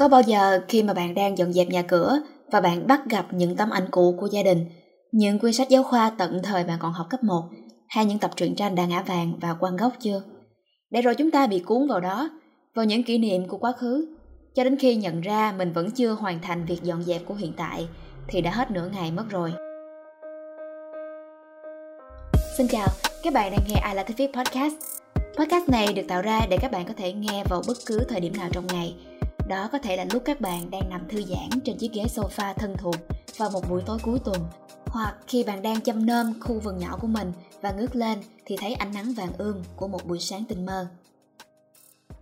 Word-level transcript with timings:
Có 0.00 0.08
bao 0.08 0.20
giờ 0.20 0.60
khi 0.68 0.82
mà 0.82 0.94
bạn 0.94 1.14
đang 1.14 1.38
dọn 1.38 1.52
dẹp 1.52 1.68
nhà 1.68 1.82
cửa 1.82 2.20
và 2.52 2.60
bạn 2.60 2.86
bắt 2.86 3.00
gặp 3.10 3.26
những 3.30 3.56
tấm 3.56 3.70
ảnh 3.70 3.86
cũ 3.90 4.16
của 4.20 4.26
gia 4.26 4.42
đình, 4.42 4.66
những 5.12 5.38
quyển 5.38 5.52
sách 5.52 5.68
giáo 5.68 5.82
khoa 5.82 6.10
tận 6.18 6.40
thời 6.42 6.64
bạn 6.64 6.78
còn 6.80 6.92
học 6.92 7.06
cấp 7.10 7.22
1 7.24 7.42
hay 7.88 8.04
những 8.04 8.18
tập 8.18 8.30
truyện 8.36 8.54
tranh 8.54 8.74
đã 8.74 8.86
ngã 8.86 9.02
vàng 9.02 9.32
và 9.40 9.56
quan 9.60 9.76
gốc 9.76 9.92
chưa? 10.00 10.22
Để 10.90 11.02
rồi 11.02 11.14
chúng 11.14 11.30
ta 11.30 11.46
bị 11.46 11.58
cuốn 11.58 11.88
vào 11.88 12.00
đó, 12.00 12.30
vào 12.74 12.84
những 12.84 13.02
kỷ 13.02 13.18
niệm 13.18 13.48
của 13.48 13.58
quá 13.58 13.72
khứ, 13.72 14.06
cho 14.54 14.64
đến 14.64 14.76
khi 14.76 14.96
nhận 14.96 15.20
ra 15.20 15.54
mình 15.58 15.72
vẫn 15.72 15.90
chưa 15.90 16.10
hoàn 16.10 16.40
thành 16.42 16.64
việc 16.64 16.82
dọn 16.82 17.02
dẹp 17.02 17.22
của 17.26 17.34
hiện 17.34 17.52
tại 17.56 17.88
thì 18.28 18.40
đã 18.40 18.50
hết 18.50 18.70
nửa 18.70 18.90
ngày 18.94 19.10
mất 19.10 19.24
rồi. 19.30 19.52
Xin 22.56 22.68
chào, 22.68 22.88
các 23.22 23.32
bạn 23.32 23.50
đang 23.50 23.60
nghe 23.68 23.82
I 23.90 23.96
Like 23.96 24.14
Viết 24.16 24.30
Podcast. 24.34 24.74
Podcast 25.38 25.68
này 25.68 25.92
được 25.92 26.04
tạo 26.08 26.22
ra 26.22 26.40
để 26.50 26.56
các 26.60 26.70
bạn 26.70 26.84
có 26.86 26.92
thể 26.96 27.12
nghe 27.12 27.44
vào 27.50 27.62
bất 27.68 27.76
cứ 27.86 28.00
thời 28.08 28.20
điểm 28.20 28.32
nào 28.36 28.48
trong 28.52 28.66
ngày– 28.66 28.94
đó 29.50 29.68
có 29.72 29.78
thể 29.78 29.96
là 29.96 30.06
lúc 30.12 30.22
các 30.24 30.40
bạn 30.40 30.70
đang 30.70 30.90
nằm 30.90 31.08
thư 31.08 31.22
giãn 31.22 31.60
trên 31.64 31.76
chiếc 31.76 31.92
ghế 31.92 32.04
sofa 32.16 32.54
thân 32.54 32.74
thuộc 32.78 32.94
vào 33.36 33.50
một 33.50 33.70
buổi 33.70 33.82
tối 33.86 33.98
cuối 34.02 34.18
tuần, 34.24 34.44
hoặc 34.86 35.16
khi 35.26 35.44
bạn 35.44 35.62
đang 35.62 35.80
chăm 35.80 36.06
nom 36.06 36.40
khu 36.40 36.60
vườn 36.60 36.78
nhỏ 36.78 36.98
của 37.00 37.06
mình 37.06 37.32
và 37.60 37.72
ngước 37.72 37.96
lên 37.96 38.18
thì 38.46 38.56
thấy 38.56 38.74
ánh 38.74 38.94
nắng 38.94 39.12
vàng 39.12 39.32
ươm 39.38 39.62
của 39.76 39.88
một 39.88 40.06
buổi 40.06 40.18
sáng 40.20 40.44
tinh 40.44 40.66
mơ. 40.66 40.86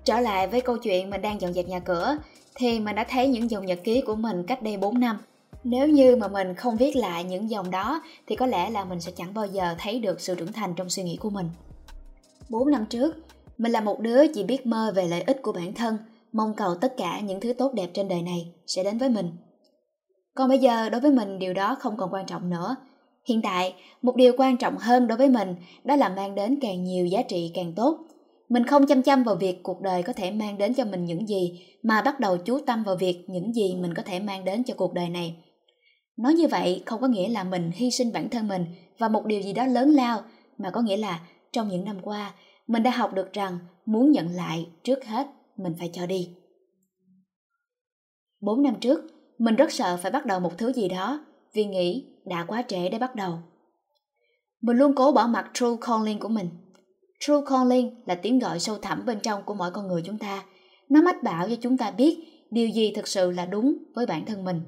Trở 0.05 0.21
lại 0.21 0.49
với 0.49 0.61
câu 0.61 0.79
chuyện 0.79 1.11
mình 1.11 1.23
đang 1.23 1.41
dọn 1.41 1.53
dẹp 1.53 1.69
nhà 1.69 1.79
cửa, 1.79 2.19
thì 2.55 2.81
mình 2.81 2.97
đã 2.97 3.05
thấy 3.09 3.29
những 3.29 3.51
dòng 3.51 3.67
nhật 3.67 3.79
ký 3.85 4.01
của 4.01 4.15
mình 4.15 4.45
cách 4.47 4.63
đây 4.63 4.77
4 4.77 5.01
năm. 5.01 5.19
Nếu 5.65 5.89
như 5.89 6.17
mà 6.17 6.29
mình 6.29 6.55
không 6.55 6.77
viết 6.77 6.97
lại 6.97 7.25
những 7.25 7.51
dòng 7.51 7.71
đó 7.71 8.03
thì 8.27 8.37
có 8.37 8.47
lẽ 8.47 8.71
là 8.71 8.85
mình 8.85 9.01
sẽ 9.01 9.13
chẳng 9.17 9.35
bao 9.35 9.47
giờ 9.47 9.75
thấy 9.79 9.99
được 9.99 10.21
sự 10.21 10.35
trưởng 10.35 10.53
thành 10.53 10.75
trong 10.75 10.91
suy 10.91 11.03
nghĩ 11.03 11.17
của 11.17 11.31
mình. 11.31 11.51
4 12.49 12.71
năm 12.71 12.87
trước, 12.87 13.17
mình 13.59 13.73
là 13.73 13.81
một 13.81 14.01
đứa 14.01 14.33
chỉ 14.35 14.43
biết 14.43 14.67
mơ 14.67 14.93
về 14.95 15.09
lợi 15.09 15.23
ích 15.23 15.43
của 15.43 15.53
bản 15.53 15.75
thân– 15.75 15.99
mong 16.33 16.55
cầu 16.57 16.75
tất 16.75 16.95
cả 16.97 17.21
những 17.21 17.41
thứ 17.41 17.53
tốt 17.53 17.73
đẹp 17.75 17.91
trên 17.95 18.09
đời 18.09 18.23
này 18.23 18.53
sẽ 18.67 18.85
đến 18.85 18.99
với 18.99 19.09
mình. 19.09 19.31
Còn 20.35 20.49
bây 20.49 20.59
giờ 20.59 20.89
đối 20.89 21.01
với 21.01 21.11
mình 21.11 21.39
điều 21.39 21.55
đó 21.55 21.77
không 21.81 21.97
còn 21.97 22.11
quan 22.13 22.27
trọng 22.27 22.51
nữa. 22.51 22.77
Hiện 23.29 23.43
tại, 23.43 23.75
một 24.03 24.17
điều 24.17 24.33
quan 24.39 24.57
trọng 24.57 24.77
hơn 24.79 25.07
đối 25.07 25.19
với 25.19 25.29
mình 25.29 25.55
đó 25.85 25.97
là 25.97 26.09
mang 26.09 26.35
đến 26.35 26.59
càng 26.61 26.85
nhiều 26.85 27.07
giá 27.07 27.23
trị 27.23 27.51
càng 27.55 27.73
tốt. 27.73 27.99
Mình 28.49 28.67
không 28.67 28.87
chăm 28.87 29.03
chăm 29.03 29.25
vào 29.25 29.35
việc 29.35 29.63
cuộc 29.63 29.81
đời 29.81 30.03
có 30.03 30.13
thể 30.13 30.31
mang 30.31 30.59
đến 30.59 30.75
cho 30.75 30.85
mình 30.85 31.05
những 31.05 31.29
gì 31.29 31.67
mà 31.83 32.03
bắt 32.03 32.21
đầu 32.21 32.37
chú 32.37 32.59
tâm 32.67 32.85
vào 32.85 32.97
việc 32.97 33.25
những 33.27 33.53
gì 33.53 33.75
mình 33.75 33.95
có 33.95 34.03
thể 34.03 34.21
mang 34.21 34.45
đến 34.45 34.65
cho 34.65 34.75
cuộc 34.75 34.95
đời 34.95 35.09
này. 35.09 35.37
Nói 36.17 36.35
như 36.35 36.49
vậy 36.49 36.83
không 36.87 37.01
có 37.01 37.07
nghĩa 37.07 37.29
là 37.29 37.45
mình 37.45 37.71
hy 37.75 37.91
sinh 37.91 38.13
bản 38.13 38.29
thân 38.29 38.49
mình 38.49 38.65
và 38.99 39.09
một 39.09 39.27
điều 39.27 39.41
gì 39.41 39.53
đó 39.53 39.67
lớn 39.67 39.91
lao 39.91 40.21
mà 40.59 40.71
có 40.71 40.81
nghĩa 40.81 40.97
là 40.97 41.21
trong 41.53 41.69
những 41.69 41.85
năm 41.85 41.97
qua 42.03 42.33
mình 42.67 42.83
đã 42.83 42.91
học 42.91 43.15
được 43.15 43.33
rằng 43.33 43.59
muốn 43.87 44.13
nhận 44.13 44.29
lại 44.29 44.67
trước 44.83 45.05
hết 45.05 45.27
mình 45.59 45.75
phải 45.79 45.91
cho 45.93 46.07
đi. 46.07 46.31
Bốn 48.41 48.63
năm 48.63 48.75
trước, 48.81 49.01
mình 49.39 49.57
rất 49.57 49.73
sợ 49.73 49.97
phải 50.03 50.11
bắt 50.11 50.27
đầu 50.27 50.41
một 50.41 50.59
thứ 50.59 50.73
gì 50.73 50.89
đó 50.89 51.25
vì 51.53 51.65
nghĩ 51.65 52.07
đã 52.25 52.45
quá 52.49 52.63
trễ 52.69 52.89
để 52.89 52.99
bắt 52.99 53.15
đầu. 53.15 53.39
Mình 54.61 54.77
luôn 54.77 54.95
cố 54.95 55.13
bỏ 55.13 55.27
mặt 55.27 55.51
true 55.55 55.77
calling 55.87 56.19
của 56.19 56.29
mình. 56.29 56.49
True 57.21 57.41
calling 57.51 58.03
là 58.07 58.15
tiếng 58.15 58.39
gọi 58.39 58.61
sâu 58.61 58.79
thẳm 58.79 59.07
bên 59.07 59.21
trong 59.21 59.43
của 59.43 59.55
mỗi 59.55 59.71
con 59.71 59.89
người 59.89 60.03
chúng 60.05 60.19
ta. 60.19 60.45
Nó 60.89 61.03
mách 61.03 61.23
bảo 61.23 61.49
cho 61.49 61.57
chúng 61.61 61.79
ta 61.79 61.91
biết 61.91 62.19
điều 62.51 62.69
gì 62.69 62.93
thực 62.97 63.09
sự 63.09 63.31
là 63.31 63.47
đúng 63.47 63.77
với 63.95 64.07
bản 64.07 64.27
thân 64.27 64.45
mình. 64.45 64.63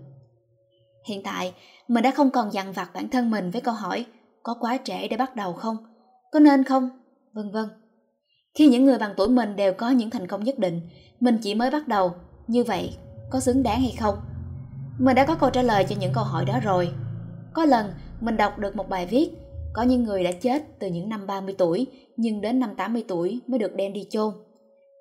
Hiện 1.09 1.23
tại, 1.23 1.55
mình 1.89 2.03
đã 2.03 2.11
không 2.11 2.31
còn 2.31 2.53
dằn 2.53 2.73
vặt 2.73 2.91
bản 2.95 3.09
thân 3.09 3.31
mình 3.31 3.51
với 3.51 3.61
câu 3.61 3.75
hỏi 3.75 4.07
có 4.43 4.57
quá 4.61 4.79
trễ 4.85 5.09
để 5.09 5.17
bắt 5.17 5.37
đầu 5.37 5.53
không? 5.53 5.77
Có 6.33 6.41
nên 6.41 6.65
không? 6.65 6.91
Vân 7.33 7.51
vân. 7.51 7.69
Khi 8.55 8.67
những 8.67 8.85
người 8.85 8.99
bằng 8.99 9.15
tuổi 9.17 9.29
mình 9.29 9.57
đều 9.57 9.73
có 9.73 9.91
những 9.91 10.11
thành 10.11 10.27
công 10.27 10.45
nhất 10.45 10.59
định, 10.59 10.81
mình 11.21 11.39
chỉ 11.43 11.55
mới 11.55 11.71
bắt 11.71 11.89
đầu, 11.89 12.13
như 12.47 12.65
vậy 12.65 12.91
có 13.31 13.41
xứng 13.41 13.63
đáng 13.63 13.81
hay 13.81 13.95
không? 14.01 14.15
Mình 14.99 15.15
đã 15.15 15.27
có 15.27 15.35
câu 15.35 15.51
trả 15.51 15.63
lời 15.63 15.85
cho 15.89 15.97
những 16.01 16.13
câu 16.15 16.25
hỏi 16.25 16.45
đó 16.45 16.61
rồi. 16.63 16.89
Có 17.53 17.65
lần 17.65 17.87
mình 18.21 18.37
đọc 18.37 18.59
được 18.59 18.77
một 18.77 18.89
bài 18.89 19.07
viết, 19.07 19.31
có 19.73 19.83
những 19.83 20.05
người 20.05 20.25
đã 20.25 20.33
chết 20.33 20.79
từ 20.79 20.87
những 20.87 21.09
năm 21.09 21.27
30 21.27 21.55
tuổi, 21.59 21.87
nhưng 22.17 22.41
đến 22.41 22.61
năm 22.61 22.75
80 22.77 23.05
tuổi 23.09 23.41
mới 23.47 23.59
được 23.59 23.77
đem 23.77 23.93
đi 23.93 24.07
chôn. 24.11 24.35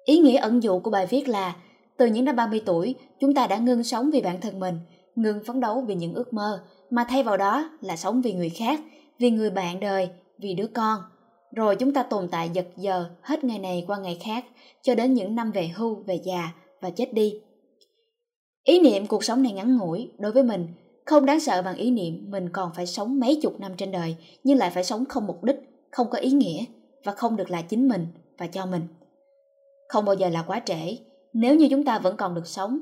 Ý 0.06 0.19
nghĩa 0.19 0.38
ẩn 0.38 0.63
dụ 0.63 0.79
của 0.79 0.91
bài 0.91 1.07
viết 1.09 1.28
là 1.28 1.56
từ 1.97 2.06
những 2.06 2.25
năm 2.25 2.35
30 2.35 2.62
tuổi, 2.66 2.96
chúng 3.19 3.34
ta 3.34 3.47
đã 3.47 3.57
ngưng 3.57 3.84
sống 3.84 4.12
vì 4.12 4.22
bản 4.22 4.41
thân 4.41 4.59
mình, 4.59 4.79
ngưng 5.16 5.44
phấn 5.46 5.59
đấu 5.59 5.81
vì 5.81 5.96
những 5.96 6.13
ước 6.13 6.34
mơ, 6.34 6.63
mà 6.90 7.06
thay 7.09 7.23
vào 7.23 7.38
đó 7.38 7.69
là 7.81 7.96
sống 7.96 8.22
vì 8.22 8.34
người 8.34 8.50
khác, 8.50 8.79
vì 9.19 9.29
người 9.29 9.50
bạn 9.50 9.79
đời, 9.79 10.09
vì 10.38 10.53
đứa 10.53 10.68
con, 10.68 11.00
rồi 11.51 11.75
chúng 11.75 11.93
ta 11.93 12.03
tồn 12.03 12.27
tại 12.31 12.49
giật 12.53 12.67
giờ 12.77 13.05
hết 13.21 13.43
ngày 13.43 13.59
này 13.59 13.83
qua 13.87 13.97
ngày 13.97 14.17
khác 14.23 14.45
cho 14.81 14.95
đến 14.95 15.13
những 15.13 15.35
năm 15.35 15.51
về 15.51 15.67
hưu, 15.67 15.95
về 15.95 16.19
già 16.23 16.53
và 16.81 16.89
chết 16.89 17.13
đi. 17.13 17.41
Ý 18.63 18.79
niệm 18.79 19.07
cuộc 19.07 19.23
sống 19.23 19.43
này 19.43 19.51
ngắn 19.51 19.77
ngủi 19.77 20.11
đối 20.17 20.31
với 20.31 20.43
mình 20.43 20.67
không 21.05 21.25
đáng 21.25 21.39
sợ 21.39 21.61
bằng 21.61 21.75
ý 21.75 21.91
niệm 21.91 22.25
mình 22.31 22.49
còn 22.49 22.71
phải 22.75 22.85
sống 22.85 23.19
mấy 23.19 23.39
chục 23.41 23.59
năm 23.59 23.71
trên 23.77 23.91
đời 23.91 24.15
nhưng 24.43 24.57
lại 24.57 24.69
phải 24.69 24.83
sống 24.83 25.05
không 25.05 25.27
mục 25.27 25.43
đích, 25.43 25.55
không 25.91 26.07
có 26.09 26.17
ý 26.17 26.31
nghĩa 26.31 26.65
và 27.03 27.11
không 27.11 27.35
được 27.35 27.49
là 27.49 27.61
chính 27.61 27.87
mình 27.87 28.07
và 28.37 28.47
cho 28.47 28.66
mình. 28.66 28.81
Không 29.87 30.05
bao 30.05 30.16
giờ 30.16 30.29
là 30.29 30.43
quá 30.47 30.61
trễ 30.66 30.97
nếu 31.33 31.55
như 31.55 31.67
chúng 31.69 31.85
ta 31.85 31.99
vẫn 31.99 32.17
còn 32.17 32.35
được 32.35 32.47
sống. 32.47 32.79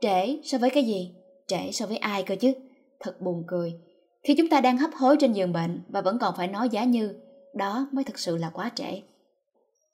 Trễ 0.00 0.38
so 0.44 0.58
với 0.58 0.70
cái 0.70 0.84
gì? 0.84 1.10
Trễ 1.46 1.72
so 1.72 1.86
với 1.86 1.96
ai 1.96 2.22
cơ 2.22 2.36
chứ? 2.36 2.52
Thật 3.00 3.20
buồn 3.20 3.44
cười. 3.46 3.74
Khi 4.22 4.34
chúng 4.38 4.48
ta 4.48 4.60
đang 4.60 4.78
hấp 4.78 4.90
hối 4.94 5.16
trên 5.20 5.32
giường 5.32 5.52
bệnh 5.52 5.80
và 5.88 6.00
vẫn 6.00 6.18
còn 6.18 6.34
phải 6.36 6.48
nói 6.48 6.68
giá 6.68 6.84
như 6.84 7.14
đó 7.56 7.86
mới 7.92 8.04
thực 8.04 8.18
sự 8.18 8.36
là 8.36 8.50
quá 8.50 8.70
trễ. 8.74 9.00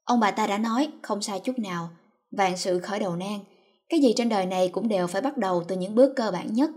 Ông 0.04 0.20
bà 0.20 0.30
ta 0.30 0.46
đã 0.46 0.58
nói 0.58 0.88
không 1.02 1.22
sai 1.22 1.40
chút 1.40 1.58
nào, 1.58 1.88
vạn 2.30 2.56
sự 2.56 2.78
khởi 2.78 2.98
đầu 2.98 3.16
nan, 3.16 3.38
cái 3.88 4.00
gì 4.00 4.12
trên 4.16 4.28
đời 4.28 4.46
này 4.46 4.68
cũng 4.68 4.88
đều 4.88 5.06
phải 5.06 5.22
bắt 5.22 5.36
đầu 5.36 5.64
từ 5.68 5.76
những 5.76 5.94
bước 5.94 6.12
cơ 6.16 6.30
bản 6.32 6.52
nhất. 6.52 6.70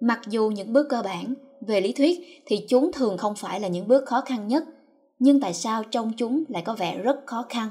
Mặc 0.00 0.20
dù 0.28 0.50
những 0.50 0.72
bước 0.72 0.86
cơ 0.90 1.02
bản, 1.02 1.34
về 1.60 1.80
lý 1.80 1.92
thuyết 1.92 2.20
thì 2.46 2.66
chúng 2.68 2.92
thường 2.92 3.18
không 3.18 3.34
phải 3.34 3.60
là 3.60 3.68
những 3.68 3.88
bước 3.88 4.06
khó 4.06 4.20
khăn 4.20 4.48
nhất, 4.48 4.64
nhưng 5.18 5.40
tại 5.40 5.54
sao 5.54 5.84
trong 5.84 6.12
chúng 6.16 6.44
lại 6.48 6.62
có 6.62 6.74
vẻ 6.74 6.98
rất 6.98 7.16
khó 7.26 7.46
khăn? 7.48 7.68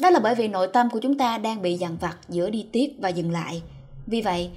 Đó 0.00 0.10
là 0.10 0.20
bởi 0.20 0.34
vì 0.34 0.48
nội 0.48 0.68
tâm 0.72 0.90
của 0.90 0.98
chúng 0.98 1.18
ta 1.18 1.38
đang 1.38 1.62
bị 1.62 1.74
dằn 1.74 1.96
vặt 2.00 2.16
giữa 2.28 2.50
đi 2.50 2.66
tiếp 2.72 2.92
và 2.98 3.08
dừng 3.08 3.30
lại. 3.30 3.62
Vì 4.06 4.22
vậy, 4.22 4.50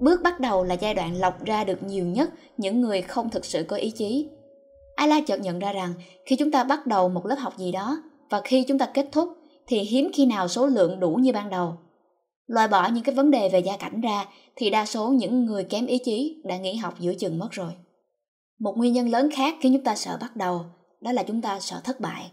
bước 0.00 0.22
bắt 0.22 0.40
đầu 0.40 0.64
là 0.64 0.74
giai 0.74 0.94
đoạn 0.94 1.16
lọc 1.16 1.44
ra 1.44 1.64
được 1.64 1.82
nhiều 1.82 2.04
nhất 2.04 2.30
những 2.56 2.80
người 2.80 3.02
không 3.02 3.30
thực 3.30 3.44
sự 3.44 3.64
có 3.68 3.76
ý 3.76 3.90
chí 3.90 4.28
Ayla 5.00 5.20
chợt 5.20 5.40
nhận 5.40 5.58
ra 5.58 5.72
rằng 5.72 5.94
khi 6.26 6.36
chúng 6.36 6.50
ta 6.50 6.64
bắt 6.64 6.86
đầu 6.86 7.08
một 7.08 7.26
lớp 7.26 7.36
học 7.38 7.58
gì 7.58 7.72
đó 7.72 8.02
và 8.30 8.40
khi 8.44 8.64
chúng 8.68 8.78
ta 8.78 8.86
kết 8.94 9.08
thúc 9.12 9.28
thì 9.66 9.80
hiếm 9.80 10.10
khi 10.14 10.26
nào 10.26 10.48
số 10.48 10.66
lượng 10.66 11.00
đủ 11.00 11.14
như 11.14 11.32
ban 11.32 11.50
đầu. 11.50 11.74
Loại 12.46 12.68
bỏ 12.68 12.88
những 12.88 13.04
cái 13.04 13.14
vấn 13.14 13.30
đề 13.30 13.48
về 13.48 13.58
gia 13.58 13.76
cảnh 13.76 14.00
ra 14.00 14.26
thì 14.56 14.70
đa 14.70 14.86
số 14.86 15.08
những 15.08 15.44
người 15.44 15.64
kém 15.64 15.86
ý 15.86 15.98
chí 16.04 16.42
đã 16.44 16.56
nghỉ 16.56 16.74
học 16.74 16.94
giữa 17.00 17.14
chừng 17.14 17.38
mất 17.38 17.48
rồi. 17.50 17.72
Một 18.58 18.74
nguyên 18.76 18.92
nhân 18.92 19.08
lớn 19.08 19.30
khác 19.34 19.54
khiến 19.60 19.72
chúng 19.72 19.84
ta 19.84 19.96
sợ 19.96 20.18
bắt 20.20 20.36
đầu 20.36 20.64
đó 21.00 21.12
là 21.12 21.22
chúng 21.22 21.42
ta 21.42 21.60
sợ 21.60 21.80
thất 21.84 22.00
bại. 22.00 22.30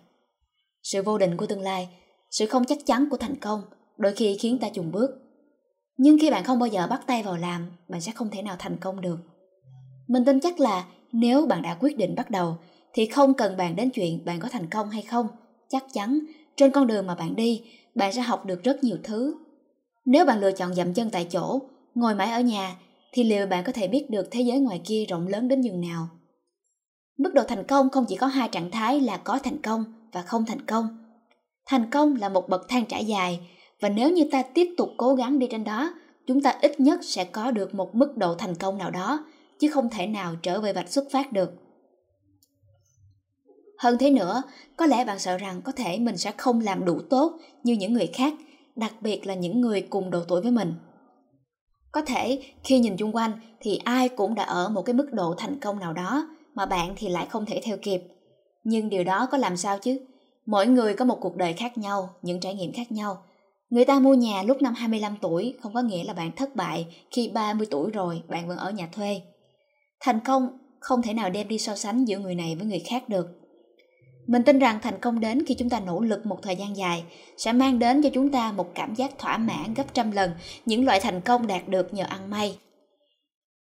Sự 0.83 1.01
vô 1.01 1.17
định 1.17 1.37
của 1.37 1.45
tương 1.45 1.61
lai, 1.61 1.89
sự 2.31 2.45
không 2.45 2.65
chắc 2.65 2.77
chắn 2.85 3.07
của 3.11 3.17
thành 3.17 3.35
công 3.35 3.61
đôi 3.97 4.13
khi 4.13 4.37
khiến 4.37 4.59
ta 4.59 4.69
chùn 4.73 4.91
bước. 4.91 5.09
Nhưng 5.97 6.17
khi 6.21 6.31
bạn 6.31 6.43
không 6.43 6.59
bao 6.59 6.67
giờ 6.67 6.87
bắt 6.89 7.01
tay 7.07 7.23
vào 7.23 7.37
làm, 7.37 7.71
bạn 7.87 8.01
sẽ 8.01 8.11
không 8.11 8.29
thể 8.29 8.41
nào 8.41 8.55
thành 8.59 8.77
công 8.77 9.01
được. 9.01 9.17
Mình 10.07 10.25
tin 10.25 10.39
chắc 10.39 10.59
là 10.59 10.85
nếu 11.11 11.45
bạn 11.45 11.61
đã 11.61 11.77
quyết 11.79 11.97
định 11.97 12.15
bắt 12.15 12.31
đầu 12.31 12.55
thì 12.93 13.05
không 13.05 13.33
cần 13.33 13.57
bàn 13.57 13.75
đến 13.75 13.89
chuyện 13.89 14.25
bạn 14.25 14.39
có 14.39 14.49
thành 14.51 14.69
công 14.69 14.89
hay 14.89 15.01
không. 15.01 15.27
Chắc 15.69 15.85
chắn 15.93 16.19
trên 16.55 16.71
con 16.71 16.87
đường 16.87 17.07
mà 17.07 17.15
bạn 17.15 17.35
đi, 17.35 17.61
bạn 17.95 18.13
sẽ 18.13 18.21
học 18.21 18.45
được 18.45 18.63
rất 18.63 18.83
nhiều 18.83 18.97
thứ. 19.03 19.35
Nếu 20.05 20.25
bạn 20.25 20.39
lựa 20.39 20.51
chọn 20.51 20.75
dậm 20.75 20.93
chân 20.93 21.09
tại 21.09 21.27
chỗ, 21.29 21.59
ngồi 21.95 22.15
mãi 22.15 22.31
ở 22.31 22.41
nhà 22.41 22.75
thì 23.11 23.23
liệu 23.23 23.47
bạn 23.47 23.63
có 23.63 23.71
thể 23.71 23.87
biết 23.87 24.09
được 24.09 24.27
thế 24.31 24.41
giới 24.41 24.59
ngoài 24.59 24.81
kia 24.85 25.05
rộng 25.09 25.27
lớn 25.27 25.47
đến 25.47 25.61
nhường 25.61 25.81
nào? 25.81 26.07
Mức 27.17 27.33
độ 27.33 27.43
thành 27.43 27.63
công 27.63 27.89
không 27.89 28.05
chỉ 28.07 28.15
có 28.15 28.27
hai 28.27 28.49
trạng 28.49 28.71
thái 28.71 29.01
là 29.01 29.17
có 29.17 29.39
thành 29.43 29.61
công 29.61 29.83
và 30.11 30.21
không 30.21 30.45
thành 30.45 30.65
công. 30.65 30.87
Thành 31.65 31.89
công 31.89 32.15
là 32.15 32.29
một 32.29 32.49
bậc 32.49 32.69
thang 32.69 32.85
trải 32.85 33.05
dài 33.05 33.39
và 33.81 33.89
nếu 33.89 34.11
như 34.11 34.29
ta 34.31 34.43
tiếp 34.53 34.73
tục 34.77 34.89
cố 34.97 35.15
gắng 35.15 35.39
đi 35.39 35.47
trên 35.51 35.63
đó, 35.63 35.93
chúng 36.27 36.41
ta 36.41 36.57
ít 36.61 36.79
nhất 36.79 36.99
sẽ 37.03 37.23
có 37.23 37.51
được 37.51 37.75
một 37.75 37.95
mức 37.95 38.17
độ 38.17 38.35
thành 38.35 38.55
công 38.55 38.77
nào 38.77 38.91
đó 38.91 39.25
chứ 39.59 39.69
không 39.71 39.89
thể 39.89 40.07
nào 40.07 40.35
trở 40.41 40.61
về 40.61 40.73
vạch 40.73 40.89
xuất 40.89 41.05
phát 41.11 41.31
được. 41.33 41.51
Hơn 43.77 43.97
thế 43.97 44.09
nữa, 44.09 44.43
có 44.77 44.85
lẽ 44.85 45.05
bạn 45.05 45.19
sợ 45.19 45.37
rằng 45.37 45.61
có 45.61 45.71
thể 45.71 45.99
mình 45.99 46.17
sẽ 46.17 46.31
không 46.37 46.61
làm 46.61 46.85
đủ 46.85 46.99
tốt 47.09 47.39
như 47.63 47.73
những 47.73 47.93
người 47.93 48.07
khác, 48.13 48.33
đặc 48.75 48.93
biệt 49.01 49.27
là 49.27 49.33
những 49.33 49.61
người 49.61 49.81
cùng 49.81 50.09
độ 50.09 50.23
tuổi 50.27 50.41
với 50.41 50.51
mình. 50.51 50.73
Có 51.91 52.01
thể 52.01 52.43
khi 52.63 52.79
nhìn 52.79 52.97
chung 52.97 53.15
quanh 53.15 53.31
thì 53.59 53.79
ai 53.83 54.09
cũng 54.09 54.35
đã 54.35 54.43
ở 54.43 54.69
một 54.69 54.81
cái 54.81 54.93
mức 54.93 55.13
độ 55.13 55.35
thành 55.37 55.59
công 55.59 55.79
nào 55.79 55.93
đó 55.93 56.29
mà 56.55 56.65
bạn 56.65 56.93
thì 56.97 57.09
lại 57.09 57.27
không 57.29 57.45
thể 57.45 57.61
theo 57.63 57.77
kịp. 57.81 58.01
Nhưng 58.63 58.89
điều 58.89 59.03
đó 59.03 59.27
có 59.31 59.37
làm 59.37 59.57
sao 59.57 59.79
chứ? 59.79 59.99
Mỗi 60.45 60.67
người 60.67 60.93
có 60.93 61.05
một 61.05 61.17
cuộc 61.21 61.35
đời 61.35 61.53
khác 61.53 61.77
nhau, 61.77 62.09
những 62.21 62.39
trải 62.39 62.53
nghiệm 62.53 62.73
khác 62.73 62.91
nhau. 62.91 63.23
Người 63.69 63.85
ta 63.85 63.99
mua 63.99 64.13
nhà 64.13 64.43
lúc 64.43 64.61
năm 64.61 64.73
25 64.73 65.17
tuổi 65.21 65.53
không 65.61 65.73
có 65.73 65.81
nghĩa 65.81 66.03
là 66.03 66.13
bạn 66.13 66.31
thất 66.35 66.55
bại 66.55 66.95
khi 67.11 67.31
30 67.33 67.67
tuổi 67.71 67.91
rồi 67.91 68.21
bạn 68.27 68.47
vẫn 68.47 68.57
ở 68.57 68.71
nhà 68.71 68.89
thuê. 68.91 69.21
Thành 69.99 70.19
công 70.25 70.57
không 70.79 71.01
thể 71.01 71.13
nào 71.13 71.29
đem 71.29 71.47
đi 71.47 71.57
so 71.57 71.75
sánh 71.75 72.05
giữa 72.05 72.19
người 72.19 72.35
này 72.35 72.55
với 72.55 72.65
người 72.65 72.79
khác 72.79 73.09
được. 73.09 73.27
Mình 74.27 74.43
tin 74.43 74.59
rằng 74.59 74.79
thành 74.81 74.99
công 75.01 75.19
đến 75.19 75.45
khi 75.45 75.53
chúng 75.53 75.69
ta 75.69 75.79
nỗ 75.79 75.99
lực 75.99 76.25
một 76.25 76.39
thời 76.41 76.55
gian 76.55 76.77
dài 76.77 77.03
sẽ 77.37 77.53
mang 77.53 77.79
đến 77.79 78.01
cho 78.01 78.09
chúng 78.13 78.31
ta 78.31 78.51
một 78.51 78.71
cảm 78.75 78.95
giác 78.95 79.17
thỏa 79.17 79.37
mãn 79.37 79.73
gấp 79.73 79.93
trăm 79.93 80.11
lần 80.11 80.31
những 80.65 80.85
loại 80.85 80.99
thành 80.99 81.21
công 81.21 81.47
đạt 81.47 81.67
được 81.67 81.93
nhờ 81.93 82.03
ăn 82.03 82.29
may. 82.29 82.57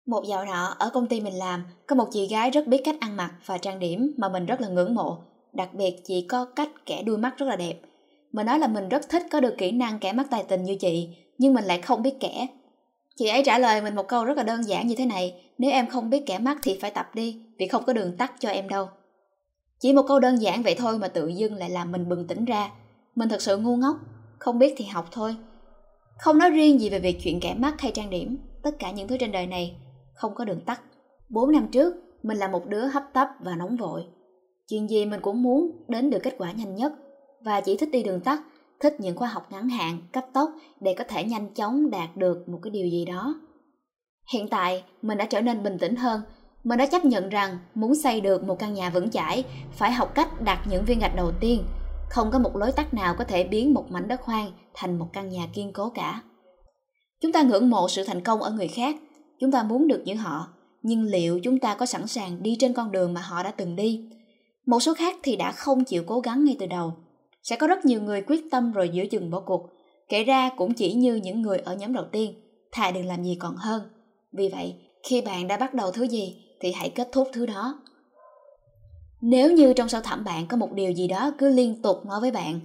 Một 0.08 0.24
dạo 0.28 0.46
nọ 0.46 0.76
ở 0.80 0.90
công 0.90 1.08
ty 1.08 1.22
mình 1.22 1.34
làm, 1.34 1.64
có 1.88 1.96
một 1.96 2.08
chị 2.12 2.28
gái 2.28 2.50
rất 2.50 2.68
biết 2.68 2.82
cách 2.86 2.96
ăn 3.00 3.18
mặc 3.18 3.32
và 3.46 3.58
trang 3.58 3.80
điểm 3.80 4.14
mà 4.18 4.30
mình 4.30 4.46
rất 4.46 4.62
là 4.62 4.68
ngưỡng 4.68 4.96
mộ. 4.96 5.18
Đặc 5.54 5.74
biệt 5.74 5.96
chị 6.04 6.26
có 6.30 6.46
cách 6.46 6.70
kẻ 6.86 7.04
đuôi 7.04 7.18
mắt 7.18 7.38
rất 7.38 7.46
là 7.46 7.56
đẹp. 7.56 7.80
Mình 8.32 8.46
nói 8.46 8.60
là 8.60 8.68
mình 8.68 8.90
rất 8.90 9.10
thích 9.10 9.24
có 9.32 9.40
được 9.40 9.56
kỹ 9.58 9.72
năng 9.72 10.00
kẻ 10.00 10.14
mắt 10.14 10.28
tài 10.30 10.44
tình 10.44 10.64
như 10.64 10.76
chị, 10.80 11.10
nhưng 11.38 11.54
mình 11.54 11.66
lại 11.66 11.82
không 11.82 12.02
biết 12.02 12.14
kẻ. 12.20 12.48
Chị 13.18 13.28
ấy 13.28 13.44
trả 13.46 13.60
lời 13.60 13.82
mình 13.82 13.96
một 13.96 14.08
câu 14.08 14.26
rất 14.26 14.38
là 14.38 14.44
đơn 14.44 14.64
giản 14.64 14.88
như 14.88 14.96
thế 14.96 15.06
này, 15.06 15.52
nếu 15.58 15.72
em 15.72 15.88
không 15.88 16.10
biết 16.10 16.24
kẻ 16.26 16.40
mắt 16.40 16.58
thì 16.64 16.78
phải 16.82 16.92
tập 16.92 17.10
đi, 17.14 17.42
vì 17.58 17.68
không 17.68 17.84
có 17.84 17.94
đường 17.94 18.18
tắt 18.18 18.34
cho 18.40 18.50
em 18.50 18.70
đâu. 18.70 18.88
Chỉ 19.80 19.94
một 19.94 20.04
câu 20.08 20.20
đơn 20.20 20.42
giản 20.42 20.64
vậy 20.64 20.76
thôi 20.78 20.98
mà 20.98 21.08
tự 21.08 21.28
dưng 21.28 21.56
lại 21.56 21.70
làm 21.70 21.92
mình 21.92 22.10
bừng 22.10 22.28
tỉnh 22.28 22.46
ra. 22.46 22.72
Mình 23.16 23.30
thật 23.30 23.42
sự 23.42 23.58
ngu 23.58 23.76
ngốc, 23.76 23.98
không 24.40 24.60
biết 24.60 24.74
thì 24.78 24.86
học 24.86 25.08
thôi. 25.12 25.36
Không 26.18 26.38
nói 26.38 26.50
riêng 26.50 26.80
gì 26.80 26.90
về 26.90 27.00
việc 27.00 27.18
chuyện 27.24 27.40
kẻ 27.40 27.54
mắt 27.54 27.82
hay 27.82 27.92
trang 27.92 28.10
điểm, 28.10 28.38
tất 28.64 28.80
cả 28.80 28.92
những 28.92 29.08
thứ 29.08 29.18
trên 29.18 29.32
đời 29.32 29.48
này 29.48 29.76
không 30.14 30.36
có 30.36 30.46
đường 30.46 30.62
tắt. 30.62 30.82
Bốn 31.30 31.52
năm 31.52 31.68
trước, 31.72 31.96
mình 32.24 32.38
là 32.38 32.48
một 32.48 32.66
đứa 32.66 32.86
hấp 32.86 33.04
tấp 33.14 33.28
và 33.40 33.56
nóng 33.56 33.78
vội. 33.78 34.04
Chuyện 34.68 34.90
gì 34.90 35.06
mình 35.06 35.22
cũng 35.22 35.44
muốn 35.44 35.72
đến 35.88 36.10
được 36.10 36.20
kết 36.24 36.36
quả 36.38 36.52
nhanh 36.52 36.76
nhất 36.76 36.94
và 37.42 37.62
chỉ 37.62 37.78
thích 37.78 37.90
đi 37.92 38.04
đường 38.04 38.22
tắt, 38.22 38.42
thích 38.80 39.00
những 39.00 39.16
khóa 39.16 39.28
học 39.28 39.52
ngắn 39.52 39.70
hạn, 39.70 39.98
cấp 40.14 40.26
tốc 40.34 40.52
để 40.80 40.96
có 40.98 41.04
thể 41.04 41.24
nhanh 41.24 41.54
chóng 41.54 41.90
đạt 41.90 42.18
được 42.18 42.50
một 42.50 42.60
cái 42.64 42.72
điều 42.72 42.88
gì 42.88 43.06
đó. 43.06 43.36
Hiện 44.34 44.48
tại, 44.48 44.84
mình 45.02 45.18
đã 45.18 45.26
trở 45.26 45.42
nên 45.42 45.64
bình 45.64 45.78
tĩnh 45.78 45.96
hơn. 45.96 46.22
Mình 46.64 46.80
đã 46.80 46.86
chấp 46.86 47.06
nhận 47.06 47.30
rằng 47.30 47.58
muốn 47.76 47.96
xây 47.96 48.22
được 48.22 48.44
một 48.44 48.60
căn 48.60 48.74
nhà 48.74 48.90
vững 48.90 49.10
chãi 49.10 49.44
phải 49.72 49.92
học 49.92 50.16
cách 50.16 50.42
đặt 50.42 50.60
những 50.70 50.86
viên 50.86 51.00
gạch 51.00 51.16
đầu 51.16 51.32
tiên. 51.40 51.64
Không 52.10 52.32
có 52.32 52.40
một 52.40 52.56
lối 52.56 52.72
tắt 52.72 52.94
nào 52.94 53.16
có 53.18 53.24
thể 53.24 53.44
biến 53.44 53.74
một 53.74 53.92
mảnh 53.92 54.08
đất 54.08 54.22
hoang 54.22 54.52
thành 54.74 55.00
một 55.00 55.08
căn 55.14 55.30
nhà 55.30 55.48
kiên 55.54 55.74
cố 55.74 55.90
cả. 55.90 56.22
Chúng 57.22 57.32
ta 57.32 57.42
ngưỡng 57.42 57.70
mộ 57.70 57.88
sự 57.90 58.04
thành 58.04 58.22
công 58.22 58.42
ở 58.42 58.52
người 58.52 58.68
khác. 58.68 58.96
Chúng 59.40 59.52
ta 59.52 59.64
muốn 59.64 59.88
được 59.88 60.02
như 60.06 60.16
họ 60.16 60.48
nhưng 60.82 61.04
liệu 61.04 61.40
chúng 61.44 61.60
ta 61.60 61.76
có 61.76 61.86
sẵn 61.86 62.08
sàng 62.08 62.44
đi 62.44 62.58
trên 62.60 62.74
con 62.74 62.92
đường 62.92 63.14
mà 63.14 63.22
họ 63.22 63.44
đã 63.44 63.52
từng 63.52 63.76
đi? 63.76 64.10
Một 64.66 64.80
số 64.80 64.94
khác 64.94 65.16
thì 65.24 65.36
đã 65.36 65.52
không 65.52 65.84
chịu 65.84 66.04
cố 66.08 66.20
gắng 66.20 66.46
ngay 66.46 66.56
từ 66.60 66.66
đầu 66.66 66.94
sẽ 67.50 67.56
có 67.56 67.68
rất 67.68 67.86
nhiều 67.86 68.02
người 68.02 68.22
quyết 68.22 68.52
tâm 68.52 68.72
rồi 68.72 68.90
giữa 68.90 69.06
chừng 69.06 69.32
bỏ 69.32 69.40
cuộc 69.40 69.70
kể 70.10 70.24
ra 70.24 70.50
cũng 70.58 70.74
chỉ 70.74 70.94
như 70.94 71.16
những 71.16 71.42
người 71.42 71.58
ở 71.58 71.76
nhóm 71.76 71.94
đầu 71.94 72.06
tiên 72.12 72.34
thà 72.72 72.92
đừng 72.92 73.06
làm 73.06 73.24
gì 73.24 73.38
còn 73.40 73.56
hơn 73.56 73.82
vì 74.32 74.50
vậy 74.50 74.76
khi 75.04 75.22
bạn 75.22 75.48
đã 75.48 75.58
bắt 75.58 75.74
đầu 75.74 75.92
thứ 75.92 76.04
gì 76.04 76.36
thì 76.60 76.72
hãy 76.72 76.90
kết 76.90 77.10
thúc 77.12 77.28
thứ 77.34 77.46
đó 77.46 77.82
nếu 79.22 79.52
như 79.52 79.74
trong 79.74 79.90
sâu 79.90 80.02
thẳm 80.02 80.24
bạn 80.24 80.48
có 80.48 80.58
một 80.58 80.74
điều 80.74 80.92
gì 80.92 81.08
đó 81.08 81.32
cứ 81.38 81.50
liên 81.50 81.82
tục 81.82 82.06
nói 82.06 82.22
với 82.22 82.32
bạn 82.32 82.60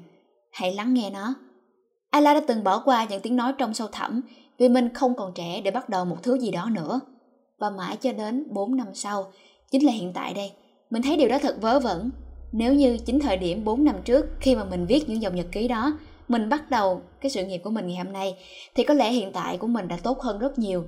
hãy 0.51 0.75
lắng 0.75 0.95
nghe 0.95 1.11
nó 1.11 1.35
ala 2.11 2.35
đã 2.35 2.41
từng 2.47 2.65
bỏ 2.65 2.83
qua 2.85 3.07
những 3.11 3.21
tiếng 3.21 3.37
nói 3.37 3.53
trong 3.59 3.75
sâu 3.75 3.89
thẳm 3.93 4.23
vì 4.59 4.69
mình 4.69 4.95
không 4.95 5.15
còn 5.15 5.33
trẻ 5.35 5.61
để 5.61 5.71
bắt 5.71 5.89
đầu 5.89 6.05
một 6.05 6.17
thứ 6.23 6.39
gì 6.39 6.51
đó 6.51 6.69
nữa. 6.73 7.01
Và 7.59 7.71
mãi 7.71 7.97
cho 7.97 8.13
đến 8.13 8.47
4 8.51 8.77
năm 8.77 8.87
sau, 8.95 9.33
chính 9.71 9.87
là 9.87 9.93
hiện 9.93 10.13
tại 10.13 10.35
đây, 10.35 10.53
mình 10.91 11.03
thấy 11.03 11.17
điều 11.17 11.29
đó 11.29 11.39
thật 11.39 11.57
vớ 11.61 11.81
vẩn. 11.81 12.11
Nếu 12.53 12.75
như 12.75 12.99
chính 13.07 13.21
thời 13.21 13.37
điểm 13.37 13.65
4 13.65 13.85
năm 13.85 13.97
trước 14.05 14.27
khi 14.41 14.55
mà 14.55 14.65
mình 14.65 14.87
viết 14.87 15.09
những 15.09 15.23
dòng 15.23 15.35
nhật 15.35 15.47
ký 15.53 15.69
đó, 15.69 15.99
mình 16.29 16.49
bắt 16.49 16.71
đầu 16.71 17.03
cái 17.21 17.31
sự 17.31 17.45
nghiệp 17.45 17.59
của 17.59 17.71
mình 17.71 17.87
ngày 17.87 17.97
hôm 17.97 18.13
nay, 18.13 18.37
thì 18.75 18.85
có 18.85 18.95
lẽ 18.95 19.13
hiện 19.13 19.33
tại 19.33 19.59
của 19.59 19.67
mình 19.67 19.89
đã 19.89 19.97
tốt 20.03 20.21
hơn 20.21 20.39
rất 20.39 20.59
nhiều. 20.59 20.85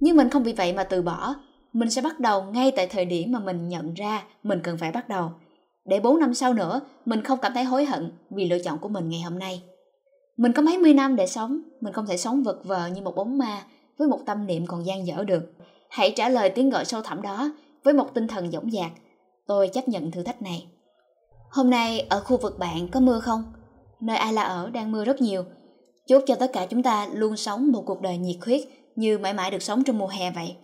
Nhưng 0.00 0.16
mình 0.16 0.30
không 0.30 0.42
vì 0.42 0.52
vậy 0.52 0.72
mà 0.72 0.84
từ 0.84 1.02
bỏ, 1.02 1.34
mình 1.72 1.90
sẽ 1.90 2.02
bắt 2.02 2.20
đầu 2.20 2.42
ngay 2.42 2.72
tại 2.76 2.86
thời 2.86 3.04
điểm 3.04 3.32
mà 3.32 3.38
mình 3.38 3.68
nhận 3.68 3.94
ra 3.94 4.24
mình 4.42 4.60
cần 4.62 4.78
phải 4.78 4.92
bắt 4.92 5.08
đầu. 5.08 5.30
Để 5.84 6.00
4 6.00 6.20
năm 6.20 6.34
sau 6.34 6.54
nữa, 6.54 6.80
mình 7.04 7.22
không 7.22 7.38
cảm 7.42 7.52
thấy 7.54 7.64
hối 7.64 7.84
hận 7.84 8.12
vì 8.30 8.48
lựa 8.48 8.58
chọn 8.58 8.78
của 8.78 8.88
mình 8.88 9.08
ngày 9.08 9.20
hôm 9.20 9.38
nay. 9.38 9.62
Mình 10.36 10.52
có 10.52 10.62
mấy 10.62 10.78
mươi 10.78 10.94
năm 10.94 11.16
để 11.16 11.26
sống, 11.26 11.60
mình 11.80 11.92
không 11.92 12.06
thể 12.06 12.16
sống 12.16 12.42
vật 12.42 12.64
vờ 12.64 12.86
như 12.86 13.02
một 13.02 13.16
bóng 13.16 13.38
ma 13.38 13.62
với 13.98 14.08
một 14.08 14.18
tâm 14.26 14.46
niệm 14.46 14.66
còn 14.66 14.86
gian 14.86 15.06
dở 15.06 15.24
được. 15.26 15.52
Hãy 15.90 16.12
trả 16.16 16.28
lời 16.28 16.50
tiếng 16.50 16.70
gọi 16.70 16.84
sâu 16.84 17.02
thẳm 17.02 17.22
đó 17.22 17.52
với 17.84 17.94
một 17.94 18.14
tinh 18.14 18.28
thần 18.28 18.50
dõng 18.50 18.70
dạc. 18.70 18.90
Tôi 19.46 19.68
chấp 19.68 19.88
nhận 19.88 20.10
thử 20.10 20.22
thách 20.22 20.42
này. 20.42 20.66
Hôm 21.52 21.70
nay 21.70 22.06
ở 22.08 22.20
khu 22.20 22.36
vực 22.36 22.58
bạn 22.58 22.88
có 22.88 23.00
mưa 23.00 23.20
không? 23.20 23.42
Nơi 24.00 24.16
ai 24.16 24.32
là 24.32 24.42
ở 24.42 24.70
đang 24.70 24.92
mưa 24.92 25.04
rất 25.04 25.20
nhiều. 25.20 25.44
Chúc 26.08 26.24
cho 26.26 26.34
tất 26.34 26.50
cả 26.52 26.66
chúng 26.70 26.82
ta 26.82 27.08
luôn 27.12 27.36
sống 27.36 27.72
một 27.72 27.82
cuộc 27.86 28.00
đời 28.00 28.18
nhiệt 28.18 28.36
huyết 28.44 28.60
như 28.96 29.18
mãi 29.18 29.32
mãi 29.34 29.50
được 29.50 29.62
sống 29.62 29.84
trong 29.84 29.98
mùa 29.98 30.06
hè 30.06 30.30
vậy. 30.30 30.56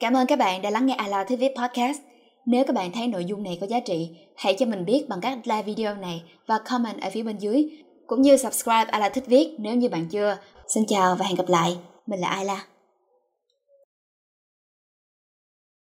Cảm 0.00 0.14
ơn 0.14 0.26
các 0.26 0.38
bạn 0.38 0.62
đã 0.62 0.70
lắng 0.70 0.86
nghe 0.86 0.96
I 1.04 1.10
Love 1.10 1.24
Thích 1.24 1.38
Viết 1.40 1.52
Podcast. 1.58 2.00
Nếu 2.46 2.64
các 2.64 2.76
bạn 2.76 2.92
thấy 2.92 3.06
nội 3.06 3.24
dung 3.24 3.42
này 3.42 3.58
có 3.60 3.66
giá 3.66 3.80
trị, 3.80 4.10
hãy 4.36 4.56
cho 4.58 4.66
mình 4.66 4.84
biết 4.84 5.08
bằng 5.08 5.20
cách 5.20 5.38
like 5.44 5.62
video 5.62 5.94
này 5.94 6.22
và 6.46 6.58
comment 6.58 7.00
ở 7.00 7.10
phía 7.10 7.22
bên 7.22 7.38
dưới, 7.38 7.70
cũng 8.06 8.22
như 8.22 8.36
subscribe 8.36 8.90
I 8.92 8.98
Love 8.98 9.10
Thích 9.10 9.26
Viết 9.26 9.56
nếu 9.58 9.74
như 9.74 9.88
bạn 9.88 10.08
chưa. 10.08 10.36
Xin 10.74 10.84
chào 10.86 11.16
và 11.16 11.26
hẹn 11.26 11.36
gặp 11.36 11.48
lại. 11.48 11.76
Mình 12.06 12.20
là 12.20 12.28
Ayla. 12.28 12.64